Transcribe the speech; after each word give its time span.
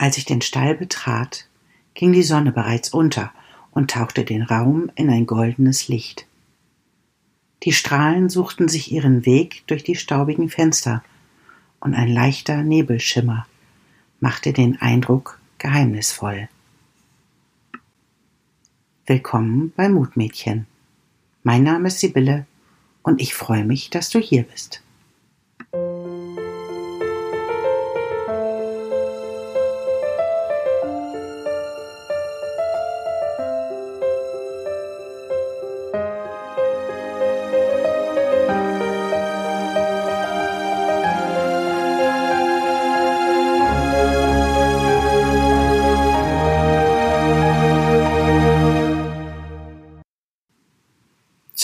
Als 0.00 0.16
ich 0.16 0.24
den 0.24 0.40
Stall 0.40 0.76
betrat, 0.76 1.48
ging 1.94 2.12
die 2.12 2.22
Sonne 2.22 2.52
bereits 2.52 2.90
unter 2.90 3.32
und 3.72 3.90
tauchte 3.90 4.24
den 4.24 4.42
Raum 4.42 4.92
in 4.94 5.10
ein 5.10 5.26
goldenes 5.26 5.88
Licht. 5.88 6.24
Die 7.64 7.72
Strahlen 7.72 8.28
suchten 8.28 8.68
sich 8.68 8.92
ihren 8.92 9.26
Weg 9.26 9.64
durch 9.66 9.82
die 9.82 9.96
staubigen 9.96 10.48
Fenster, 10.48 11.02
und 11.80 11.94
ein 11.94 12.08
leichter 12.08 12.62
Nebelschimmer 12.62 13.46
machte 14.20 14.52
den 14.52 14.80
Eindruck 14.80 15.40
geheimnisvoll. 15.58 16.48
Willkommen 19.06 19.72
bei 19.76 19.88
Mutmädchen. 19.88 20.66
Mein 21.42 21.64
Name 21.64 21.88
ist 21.88 21.98
Sibylle 21.98 22.46
und 23.02 23.20
ich 23.20 23.34
freue 23.34 23.64
mich, 23.64 23.90
dass 23.90 24.10
du 24.10 24.20
hier 24.20 24.44
bist. 24.44 24.82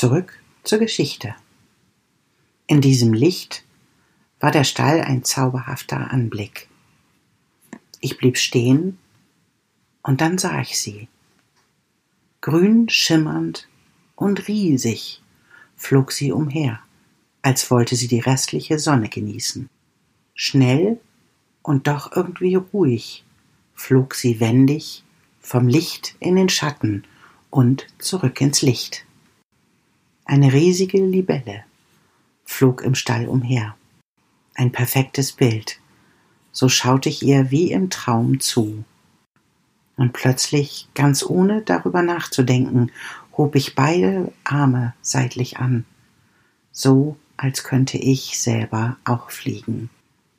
Zurück 0.04 0.38
zur 0.64 0.80
Geschichte. 0.80 1.34
In 2.66 2.82
diesem 2.82 3.14
Licht 3.14 3.64
war 4.38 4.50
der 4.50 4.64
Stall 4.64 5.00
ein 5.00 5.24
zauberhafter 5.24 6.10
Anblick. 6.10 6.68
Ich 8.00 8.18
blieb 8.18 8.36
stehen 8.36 8.98
und 10.02 10.20
dann 10.20 10.36
sah 10.36 10.60
ich 10.60 10.78
sie. 10.78 11.08
Grün 12.42 12.90
schimmernd 12.90 13.66
und 14.14 14.46
riesig 14.46 15.22
flog 15.74 16.12
sie 16.12 16.32
umher, 16.32 16.80
als 17.40 17.70
wollte 17.70 17.96
sie 17.96 18.06
die 18.06 18.20
restliche 18.20 18.78
Sonne 18.78 19.08
genießen. 19.08 19.70
Schnell 20.34 21.00
und 21.62 21.86
doch 21.86 22.14
irgendwie 22.14 22.56
ruhig 22.56 23.24
flog 23.74 24.14
sie 24.14 24.38
wendig 24.38 25.02
vom 25.40 25.66
Licht 25.66 26.14
in 26.20 26.36
den 26.36 26.50
Schatten 26.50 27.04
und 27.48 27.86
zurück 27.98 28.42
ins 28.42 28.60
Licht. 28.60 29.06
Eine 30.26 30.52
riesige 30.52 31.04
Libelle 31.04 31.64
flog 32.44 32.82
im 32.82 32.94
Stall 32.94 33.28
umher. 33.28 33.76
Ein 34.54 34.72
perfektes 34.72 35.32
Bild. 35.32 35.78
So 36.50 36.68
schaute 36.68 37.10
ich 37.10 37.22
ihr 37.22 37.50
wie 37.50 37.72
im 37.72 37.90
Traum 37.90 38.40
zu. 38.40 38.84
Und 39.96 40.12
plötzlich, 40.12 40.88
ganz 40.94 41.24
ohne 41.24 41.60
darüber 41.62 42.02
nachzudenken, 42.02 42.90
hob 43.36 43.54
ich 43.54 43.74
beide 43.74 44.32
Arme 44.44 44.94
seitlich 45.02 45.58
an, 45.58 45.84
so 46.72 47.16
als 47.36 47.62
könnte 47.62 47.98
ich 47.98 48.40
selber 48.40 48.96
auch 49.04 49.30
fliegen, 49.30 49.90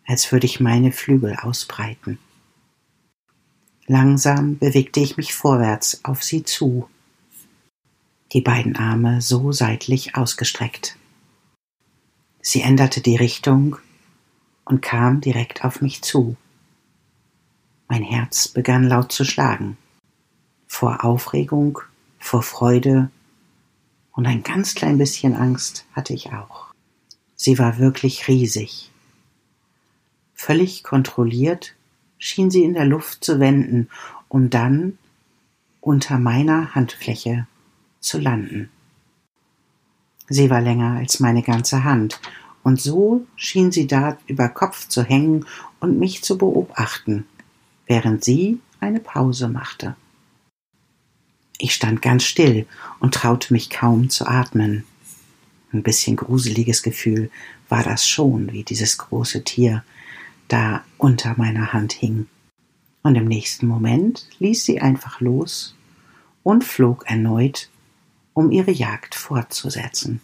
als 0.07 0.31
würde 0.31 0.45
ich 0.45 0.59
meine 0.59 0.91
Flügel 0.91 1.35
ausbreiten. 1.35 2.17
Langsam 3.85 4.57
bewegte 4.57 4.99
ich 4.99 5.15
mich 5.15 5.35
vorwärts 5.35 6.03
auf 6.03 6.23
sie 6.23 6.43
zu, 6.43 6.89
die 8.33 8.41
beiden 8.41 8.75
Arme 8.75 9.21
so 9.21 9.51
seitlich 9.51 10.15
ausgestreckt. 10.15 10.97
Sie 12.41 12.61
änderte 12.61 13.01
die 13.01 13.15
Richtung 13.15 13.77
und 14.65 14.81
kam 14.81 15.21
direkt 15.21 15.63
auf 15.63 15.81
mich 15.81 16.01
zu. 16.01 16.35
Mein 17.87 18.03
Herz 18.03 18.47
begann 18.47 18.83
laut 18.83 19.11
zu 19.11 19.23
schlagen. 19.23 19.77
Vor 20.67 21.03
Aufregung, 21.03 21.79
vor 22.19 22.41
Freude 22.41 23.09
und 24.11 24.25
ein 24.25 24.43
ganz 24.43 24.75
klein 24.75 24.97
bisschen 24.97 25.35
Angst 25.35 25.85
hatte 25.93 26.13
ich 26.13 26.33
auch. 26.33 26.67
Sie 27.35 27.59
war 27.59 27.77
wirklich 27.77 28.27
riesig. 28.27 28.91
Völlig 30.33 30.83
kontrolliert 30.83 31.75
schien 32.17 32.49
sie 32.49 32.63
in 32.63 32.73
der 32.73 32.85
Luft 32.85 33.23
zu 33.23 33.39
wenden, 33.39 33.89
um 34.29 34.49
dann 34.49 34.97
unter 35.81 36.17
meiner 36.17 36.73
Handfläche 36.73 37.47
zu 38.05 38.19
landen. 38.19 38.69
Sie 40.27 40.49
war 40.49 40.61
länger 40.61 40.97
als 40.97 41.19
meine 41.19 41.43
ganze 41.43 41.83
Hand, 41.83 42.19
und 42.63 42.81
so 42.81 43.27
schien 43.35 43.71
sie 43.71 43.85
da 43.85 44.17
über 44.25 44.49
Kopf 44.49 44.87
zu 44.87 45.03
hängen 45.03 45.45
und 45.79 45.99
mich 45.99 46.23
zu 46.23 46.37
beobachten, 46.37 47.25
während 47.85 48.23
sie 48.23 48.59
eine 48.79 48.99
Pause 48.99 49.47
machte. 49.47 49.95
Ich 51.59 51.73
stand 51.73 52.01
ganz 52.01 52.23
still 52.23 52.65
und 52.99 53.13
traute 53.13 53.53
mich 53.53 53.69
kaum 53.69 54.09
zu 54.09 54.25
atmen. 54.25 54.83
Ein 55.71 55.83
bisschen 55.83 56.15
gruseliges 56.15 56.81
Gefühl 56.81 57.29
war 57.69 57.83
das 57.83 58.07
schon, 58.07 58.51
wie 58.51 58.63
dieses 58.63 58.97
große 58.97 59.43
Tier 59.43 59.83
da 60.47 60.83
unter 60.97 61.35
meiner 61.37 61.71
Hand 61.71 61.93
hing. 61.93 62.27
Und 63.03 63.15
im 63.15 63.25
nächsten 63.25 63.67
Moment 63.67 64.27
ließ 64.39 64.65
sie 64.65 64.81
einfach 64.81 65.21
los 65.21 65.75
und 66.43 66.63
flog 66.63 67.05
erneut 67.07 67.69
um 68.35 68.51
ihre 68.51 68.71
Jagd 68.71 69.15
fortzusetzen. 69.15 70.21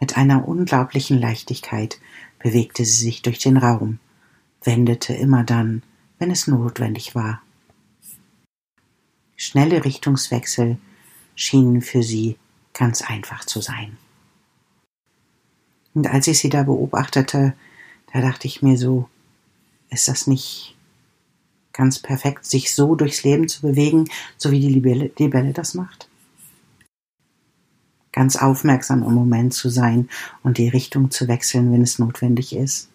Mit 0.00 0.16
einer 0.16 0.48
unglaublichen 0.48 1.20
Leichtigkeit 1.20 2.00
bewegte 2.38 2.84
sie 2.84 3.04
sich 3.04 3.22
durch 3.22 3.38
den 3.38 3.56
Raum, 3.56 4.00
wendete 4.64 5.14
immer 5.14 5.44
dann, 5.44 5.82
wenn 6.18 6.30
es 6.30 6.46
notwendig 6.46 7.14
war. 7.14 7.42
Schnelle 9.36 9.84
Richtungswechsel 9.84 10.78
schienen 11.34 11.82
für 11.82 12.02
sie 12.02 12.36
ganz 12.72 13.02
einfach 13.02 13.44
zu 13.44 13.60
sein. 13.60 13.98
Und 15.94 16.06
als 16.06 16.26
ich 16.26 16.38
sie 16.38 16.48
da 16.48 16.62
beobachtete, 16.62 17.54
da 18.12 18.20
dachte 18.20 18.46
ich 18.46 18.62
mir 18.62 18.78
so, 18.78 19.08
ist 19.90 20.08
das 20.08 20.26
nicht 20.26 20.74
ganz 21.74 21.98
perfekt, 21.98 22.46
sich 22.46 22.74
so 22.74 22.94
durchs 22.94 23.24
Leben 23.24 23.46
zu 23.46 23.60
bewegen, 23.60 24.08
so 24.38 24.50
wie 24.50 24.60
die 24.60 24.70
Libelle, 24.70 25.10
Libelle 25.18 25.52
das 25.52 25.74
macht? 25.74 26.08
Ganz 28.16 28.36
aufmerksam 28.36 29.02
im 29.02 29.12
Moment 29.12 29.52
zu 29.54 29.68
sein 29.68 30.08
und 30.42 30.56
die 30.58 30.68
Richtung 30.68 31.10
zu 31.10 31.28
wechseln, 31.28 31.70
wenn 31.70 31.82
es 31.82 32.00
notwendig 32.00 32.56
ist? 32.56 32.88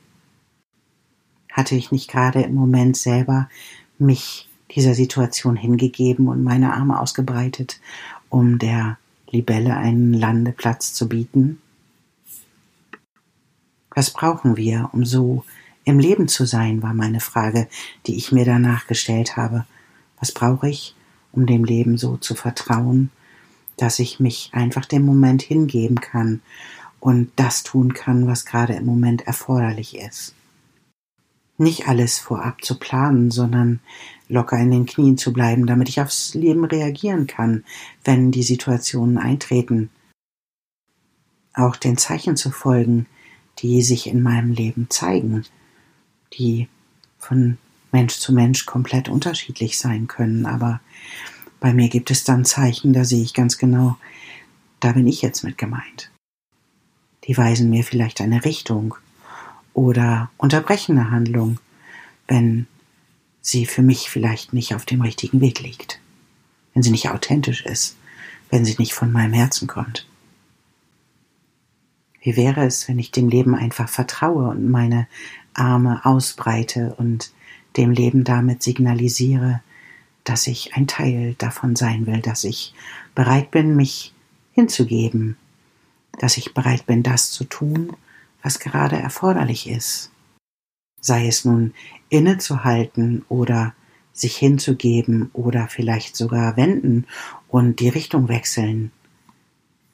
Hatte 1.52 1.76
ich 1.76 1.92
nicht 1.92 2.10
gerade 2.10 2.42
im 2.42 2.56
Moment 2.56 2.98
selber 2.98 3.48
mich 4.00 4.50
dieser 4.72 4.96
Situation 4.96 5.56
hingegeben 5.56 6.28
und 6.28 6.44
meine 6.44 6.74
Arme 6.74 7.00
ausgebreitet, 7.00 7.80
um 8.30 8.58
der 8.58 8.98
Libelle 9.30 9.78
einen 9.78 10.14
Landeplatz 10.14 10.94
zu 10.94 11.08
bieten? 11.08 11.62
Was 13.94 14.10
brauchen 14.10 14.58
wir, 14.58 14.90
um 14.92 15.06
so 15.06 15.44
im 15.84 16.00
Leben 16.00 16.28
zu 16.28 16.46
sein, 16.46 16.82
war 16.82 16.94
meine 16.94 17.20
Frage, 17.20 17.68
die 18.08 18.16
ich 18.16 18.32
mir 18.32 18.46
danach 18.46 18.88
gestellt 18.88 19.38
habe. 19.38 19.66
Was 20.20 20.32
brauche 20.32 20.70
ich, 20.70 20.96
um 21.32 21.46
dem 21.46 21.64
Leben 21.64 21.98
so 21.98 22.18
zu 22.18 22.34
vertrauen 22.34 23.12
dass 23.82 24.00
ich 24.00 24.20
mich 24.20 24.50
einfach 24.54 24.86
dem 24.86 25.04
Moment 25.04 25.42
hingeben 25.42 26.00
kann 26.00 26.42
und 27.00 27.32
das 27.36 27.64
tun 27.64 27.94
kann, 27.94 28.28
was 28.28 28.46
gerade 28.46 28.74
im 28.74 28.86
Moment 28.86 29.26
erforderlich 29.26 29.98
ist. 29.98 30.36
Nicht 31.58 31.88
alles 31.88 32.20
vorab 32.20 32.64
zu 32.64 32.78
planen, 32.78 33.32
sondern 33.32 33.80
locker 34.30 34.58
in 34.58 34.72
den 34.72 34.86
Knien 34.86 35.18
zu 35.18 35.34
bleiben, 35.34 35.66
damit 35.66 35.90
ich 35.90 36.00
aufs 36.00 36.34
Leben 36.36 36.64
reagieren 36.64 37.28
kann, 37.28 37.64
wenn 38.04 38.32
die 38.32 38.44
Situationen 38.44 39.18
eintreten. 39.18 39.90
Auch 41.54 41.76
den 41.76 41.98
Zeichen 41.98 42.38
zu 42.38 42.52
folgen, 42.52 43.08
die 43.60 43.82
sich 43.82 44.08
in 44.08 44.22
meinem 44.22 44.52
Leben 44.52 44.88
zeigen, 44.90 45.44
die 46.34 46.68
von 47.18 47.58
Mensch 47.92 48.18
zu 48.18 48.32
Mensch 48.32 48.66
komplett 48.66 49.10
unterschiedlich 49.10 49.78
sein 49.78 50.08
können, 50.08 50.46
aber 50.46 50.80
bei 51.62 51.74
mir 51.74 51.88
gibt 51.88 52.12
es 52.12 52.26
dann 52.26 52.44
Zeichen, 52.44 52.92
da 52.92 53.06
sehe 53.06 53.24
ich 53.24 53.34
ganz 53.34 53.58
genau, 53.58 53.96
da 54.82 54.92
bin 54.92 55.08
ich 55.08 55.22
jetzt 55.22 55.44
mit 55.44 55.58
gemeint. 55.58 56.12
Die 57.24 57.38
weisen 57.38 57.70
mir 57.70 57.84
vielleicht 57.84 58.20
eine 58.20 58.44
Richtung 58.44 58.96
oder 59.74 60.32
unterbrechen 60.38 60.98
eine 60.98 61.12
Handlung, 61.12 61.60
wenn 62.28 62.66
sie 63.42 63.68
für 63.68 63.84
mich 63.84 64.10
vielleicht 64.10 64.54
nicht 64.54 64.74
auf 64.74 64.86
dem 64.86 65.02
richtigen 65.02 65.40
Weg 65.40 65.62
liegt, 65.62 66.00
wenn 66.74 66.82
sie 66.82 66.90
nicht 66.90 67.10
authentisch 67.10 67.64
ist, 67.64 67.96
wenn 68.50 68.66
sie 68.66 68.76
nicht 68.80 68.94
von 68.94 69.12
meinem 69.12 69.34
Herzen 69.34 69.68
kommt. 69.68 70.08
Wie 72.24 72.36
wäre 72.36 72.66
es, 72.66 72.88
wenn 72.88 72.98
ich 72.98 73.12
dem 73.12 73.30
Leben 73.30 73.54
einfach 73.54 73.88
vertraue 73.88 74.50
und 74.50 74.70
meine 74.70 75.08
Arme 75.54 76.04
ausbreite 76.06 76.96
und 76.98 77.32
dem 77.78 77.92
Leben 77.92 78.24
damit 78.24 78.64
signalisiere, 78.64 79.62
dass 80.24 80.48
ich 80.48 80.76
ein 80.76 80.88
Teil 80.88 81.36
davon 81.38 81.76
sein 81.76 82.06
will, 82.06 82.22
dass 82.22 82.44
ich 82.44 82.74
bereit 83.16 83.52
bin, 83.52 83.76
mich 83.76 84.14
hinzugeben, 84.54 85.38
dass 86.20 86.38
ich 86.38 86.54
bereit 86.54 86.86
bin, 86.86 87.04
das 87.04 87.32
zu 87.32 87.44
tun, 87.44 87.96
was 88.44 88.60
gerade 88.60 88.98
erforderlich 88.98 89.70
ist, 89.70 90.12
sei 91.00 91.28
es 91.28 91.46
nun 91.46 91.74
innezuhalten 92.10 93.26
oder 93.30 93.74
sich 94.14 94.36
hinzugeben 94.38 95.30
oder 95.34 95.68
vielleicht 95.68 96.16
sogar 96.16 96.58
wenden 96.58 97.08
und 97.48 97.80
die 97.80 97.90
Richtung 97.90 98.28
wechseln. 98.28 98.92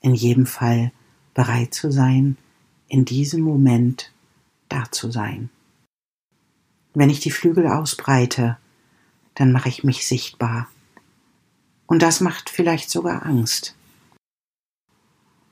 In 0.01 0.15
jedem 0.15 0.45
Fall 0.45 0.91
bereit 1.33 1.73
zu 1.73 1.91
sein, 1.91 2.37
in 2.87 3.05
diesem 3.05 3.41
Moment 3.41 4.11
da 4.69 4.85
zu 4.91 5.11
sein. 5.11 5.49
Wenn 6.93 7.09
ich 7.09 7.19
die 7.19 7.31
Flügel 7.31 7.67
ausbreite, 7.67 8.57
dann 9.37 9.51
mache 9.51 9.69
ich 9.69 9.83
mich 9.83 10.07
sichtbar. 10.07 10.67
Und 11.85 12.01
das 12.01 12.21
macht 12.21 12.49
vielleicht 12.49 12.89
sogar 12.89 13.25
Angst. 13.25 13.75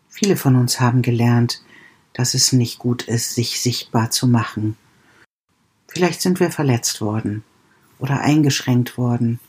Viele 0.09 0.37
von 0.37 0.55
uns 0.55 0.79
haben 0.79 1.03
gelernt, 1.03 1.61
dass 2.13 2.33
es 2.33 2.51
nicht 2.51 2.79
gut 2.79 3.03
ist, 3.03 3.35
sich 3.35 3.61
sichtbar 3.61 4.09
zu 4.09 4.27
machen. 4.27 4.75
Vielleicht 5.87 6.21
sind 6.21 6.39
wir 6.39 6.49
verletzt 6.49 6.99
worden 6.99 7.43
oder 7.99 8.21
eingeschränkt 8.21 8.97
worden 8.97 9.39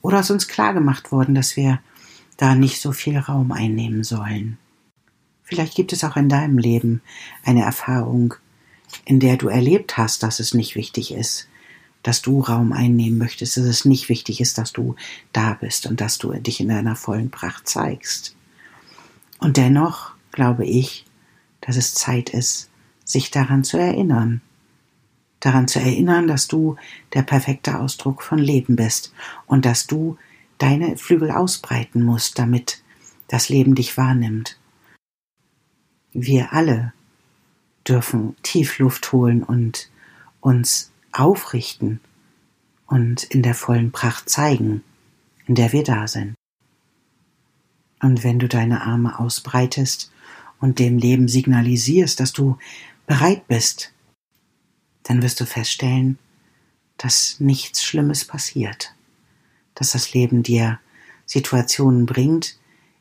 oder 0.00 0.20
es 0.20 0.30
uns 0.30 0.46
klargemacht 0.46 1.10
worden, 1.10 1.34
dass 1.34 1.56
wir 1.56 1.80
da 2.36 2.54
nicht 2.54 2.80
so 2.80 2.92
viel 2.92 3.18
Raum 3.18 3.50
einnehmen 3.50 4.04
sollen. 4.04 4.58
Vielleicht 5.42 5.74
gibt 5.74 5.92
es 5.92 6.04
auch 6.04 6.16
in 6.16 6.28
deinem 6.28 6.56
Leben 6.56 7.02
eine 7.44 7.62
Erfahrung, 7.62 8.34
in 9.04 9.18
der 9.18 9.36
du 9.36 9.48
erlebt 9.48 9.96
hast, 9.98 10.22
dass 10.22 10.38
es 10.38 10.54
nicht 10.54 10.76
wichtig 10.76 11.12
ist, 11.12 11.48
dass 12.02 12.22
du 12.22 12.40
Raum 12.40 12.72
einnehmen 12.72 13.18
möchtest, 13.18 13.56
dass 13.56 13.64
es 13.64 13.84
nicht 13.84 14.08
wichtig 14.08 14.40
ist, 14.40 14.58
dass 14.58 14.72
du 14.72 14.96
da 15.32 15.54
bist 15.54 15.86
und 15.86 16.00
dass 16.00 16.18
du 16.18 16.32
dich 16.32 16.60
in 16.60 16.68
deiner 16.68 16.96
vollen 16.96 17.30
Pracht 17.30 17.68
zeigst. 17.68 18.36
Und 19.38 19.56
dennoch 19.56 20.12
glaube 20.32 20.64
ich, 20.64 21.04
dass 21.60 21.76
es 21.76 21.94
Zeit 21.94 22.30
ist, 22.30 22.70
sich 23.04 23.30
daran 23.30 23.64
zu 23.64 23.76
erinnern. 23.76 24.40
Daran 25.40 25.66
zu 25.68 25.80
erinnern, 25.80 26.28
dass 26.28 26.46
du 26.46 26.76
der 27.14 27.22
perfekte 27.22 27.78
Ausdruck 27.78 28.22
von 28.22 28.38
Leben 28.38 28.76
bist 28.76 29.12
und 29.46 29.64
dass 29.64 29.86
du 29.86 30.16
deine 30.58 30.96
Flügel 30.96 31.30
ausbreiten 31.30 32.02
musst, 32.02 32.38
damit 32.38 32.82
das 33.26 33.48
Leben 33.48 33.74
dich 33.74 33.96
wahrnimmt. 33.96 34.58
Wir 36.12 36.52
alle 36.52 36.92
dürfen 37.88 38.36
tief 38.42 38.78
Luft 38.78 39.12
holen 39.12 39.42
und 39.42 39.90
uns 40.40 40.91
aufrichten 41.12 42.00
und 42.86 43.22
in 43.24 43.42
der 43.42 43.54
vollen 43.54 43.92
Pracht 43.92 44.28
zeigen, 44.28 44.82
in 45.46 45.54
der 45.54 45.72
wir 45.72 45.84
da 45.84 46.08
sind. 46.08 46.34
Und 48.00 48.24
wenn 48.24 48.38
du 48.38 48.48
deine 48.48 48.82
Arme 48.82 49.18
ausbreitest 49.18 50.10
und 50.60 50.78
dem 50.78 50.98
Leben 50.98 51.28
signalisierst, 51.28 52.18
dass 52.18 52.32
du 52.32 52.58
bereit 53.06 53.46
bist, 53.46 53.92
dann 55.04 55.22
wirst 55.22 55.40
du 55.40 55.46
feststellen, 55.46 56.18
dass 56.96 57.40
nichts 57.40 57.82
Schlimmes 57.82 58.24
passiert, 58.24 58.94
dass 59.74 59.92
das 59.92 60.12
Leben 60.12 60.42
dir 60.42 60.80
Situationen 61.26 62.06
bringt, 62.06 62.58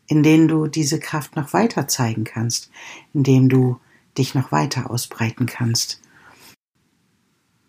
in 0.08 0.24
denen 0.24 0.48
du 0.48 0.68
diese 0.68 1.00
Kraft 1.00 1.36
noch 1.36 1.54
weiter 1.54 1.88
zeigen 1.88 2.24
kannst, 2.24 2.70
in 3.14 3.24
denen 3.24 3.50
du 3.50 3.80
dich 4.18 4.36
noch 4.36 4.52
weiter 4.52 4.90
ausbreiten 4.90 5.46
kannst 5.46 6.01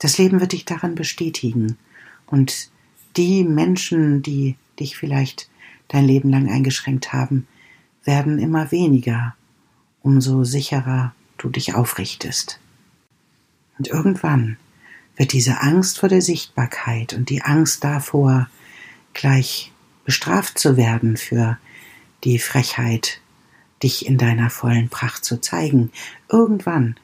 das 0.02 0.18
Leben 0.18 0.40
wird 0.40 0.50
dich 0.50 0.64
daran 0.64 0.96
bestätigen. 0.96 1.78
Und 2.26 2.70
die 3.16 3.44
Menschen, 3.44 4.20
die 4.20 4.56
dich 4.80 4.96
vielleicht 4.96 5.48
dein 5.86 6.04
Leben 6.04 6.28
lang 6.28 6.50
eingeschränkt 6.50 7.12
haben, 7.12 7.46
werden 8.02 8.40
immer 8.40 8.72
weniger, 8.72 9.36
umso 10.02 10.42
sicherer 10.42 11.14
du 11.38 11.50
dich 11.50 11.74
aufrichtest. 11.74 12.58
Und 13.78 13.88
irgendwann 13.88 14.56
wird 15.16 15.32
diese 15.32 15.60
Angst 15.60 16.00
vor 16.00 16.08
der 16.08 16.22
Sichtbarkeit 16.22 17.12
und 17.12 17.30
die 17.30 17.42
Angst 17.42 17.84
davor, 17.84 18.48
gleich 19.14 19.70
bestraft 20.04 20.58
zu 20.58 20.76
werden 20.76 21.16
für 21.16 21.58
die 22.24 22.40
Frechheit, 22.40 23.20
dich 23.84 24.06
in 24.06 24.18
deiner 24.18 24.50
vollen 24.50 24.88
Pracht 24.88 25.24
zu 25.24 25.40
zeigen, 25.40 25.92
irgendwann 26.28 26.96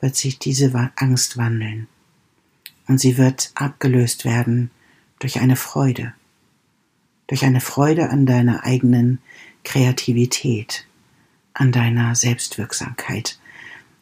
wird 0.00 0.16
sich 0.16 0.38
diese 0.38 0.72
Angst 0.96 1.36
wandeln 1.36 1.86
und 2.88 2.98
sie 2.98 3.18
wird 3.18 3.50
abgelöst 3.54 4.24
werden 4.24 4.70
durch 5.18 5.40
eine 5.40 5.56
Freude, 5.56 6.12
durch 7.26 7.44
eine 7.44 7.60
Freude 7.60 8.10
an 8.10 8.26
deiner 8.26 8.64
eigenen 8.64 9.18
Kreativität, 9.64 10.86
an 11.54 11.72
deiner 11.72 12.14
Selbstwirksamkeit, 12.14 13.38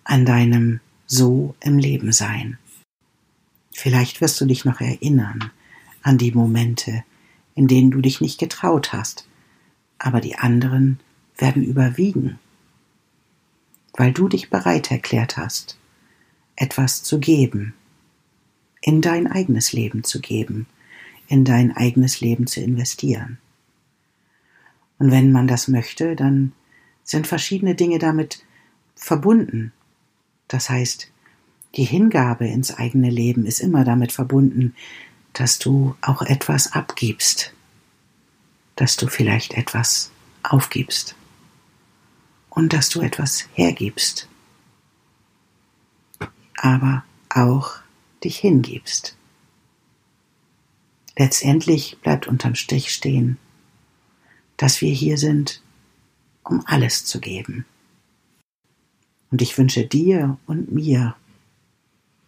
an 0.04 0.26
deinem 0.26 0.80
So 1.06 1.54
im 1.60 1.78
Leben 1.78 2.12
sein. 2.12 2.58
Vielleicht 3.72 4.20
wirst 4.20 4.40
du 4.40 4.46
dich 4.46 4.64
noch 4.64 4.80
erinnern 4.80 5.50
an 6.02 6.18
die 6.18 6.32
Momente, 6.32 7.04
in 7.54 7.66
denen 7.66 7.90
du 7.90 8.00
dich 8.00 8.20
nicht 8.20 8.38
getraut 8.38 8.92
hast, 8.92 9.26
aber 9.98 10.20
die 10.20 10.36
anderen 10.36 11.00
werden 11.36 11.64
überwiegen, 11.64 12.38
weil 13.94 14.12
du 14.12 14.28
dich 14.28 14.50
bereit 14.50 14.90
erklärt 14.90 15.36
hast, 15.36 15.78
etwas 16.56 17.02
zu 17.02 17.18
geben, 17.18 17.74
in 18.86 19.00
dein 19.00 19.26
eigenes 19.26 19.72
Leben 19.72 20.04
zu 20.04 20.20
geben, 20.20 20.66
in 21.26 21.46
dein 21.46 21.74
eigenes 21.74 22.20
Leben 22.20 22.46
zu 22.46 22.60
investieren. 22.60 23.38
Und 24.98 25.10
wenn 25.10 25.32
man 25.32 25.48
das 25.48 25.68
möchte, 25.68 26.14
dann 26.16 26.52
sind 27.02 27.26
verschiedene 27.26 27.74
Dinge 27.74 27.98
damit 27.98 28.44
verbunden. 28.94 29.72
Das 30.48 30.68
heißt, 30.68 31.10
die 31.76 31.84
Hingabe 31.84 32.46
ins 32.46 32.74
eigene 32.76 33.08
Leben 33.08 33.46
ist 33.46 33.58
immer 33.58 33.84
damit 33.84 34.12
verbunden, 34.12 34.74
dass 35.32 35.58
du 35.58 35.96
auch 36.02 36.20
etwas 36.20 36.72
abgibst, 36.72 37.54
dass 38.76 38.96
du 38.96 39.06
vielleicht 39.06 39.54
etwas 39.54 40.10
aufgibst 40.42 41.16
und 42.50 42.74
dass 42.74 42.90
du 42.90 43.00
etwas 43.00 43.48
hergibst, 43.54 44.28
aber 46.58 47.02
auch 47.30 47.83
dich 48.24 48.38
hingibst. 48.38 49.16
Letztendlich 51.16 51.98
bleibt 52.02 52.26
unterm 52.26 52.54
Strich 52.54 52.92
stehen, 52.92 53.38
dass 54.56 54.80
wir 54.80 54.92
hier 54.92 55.18
sind, 55.18 55.62
um 56.42 56.62
alles 56.66 57.04
zu 57.04 57.20
geben. 57.20 57.64
Und 59.30 59.42
ich 59.42 59.56
wünsche 59.56 59.86
dir 59.86 60.38
und 60.46 60.72
mir 60.72 61.16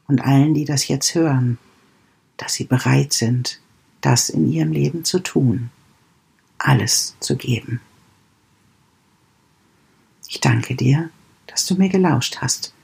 und 0.07 0.21
allen, 0.21 0.55
die 0.55 0.65
das 0.65 0.89
jetzt 0.89 1.15
hören, 1.15 1.59
dass 2.37 2.55
sie 2.55 2.65
bereit 2.65 3.13
sind, 3.13 3.61
das 4.01 4.29
in 4.29 4.51
ihrem 4.51 4.73
Leben 4.73 5.05
zu 5.05 5.19
tun, 5.19 5.71
alles 6.59 7.17
zu 7.21 7.37
geben. 7.37 7.81
Ich 10.29 10.41
danke 10.41 10.75
dir, 10.75 11.11
dass 11.47 11.67
du 11.67 11.75
mir 11.77 11.89
gelauscht 11.89 12.39
hast. 12.41 12.75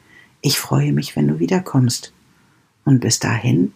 Ich 0.41 0.59
freue 0.59 0.93
mich, 0.93 1.15
wenn 1.15 1.29
du 1.29 1.39
wiederkommst 1.39 2.13
und 2.85 3.01
bis 3.01 3.19
dahin 3.19 3.73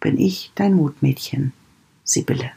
bin 0.00 0.18
ich 0.18 0.52
dein 0.54 0.74
Mutmädchen, 0.74 1.52
Sibylle. 2.04 2.52